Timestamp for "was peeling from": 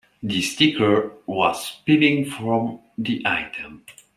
1.27-2.79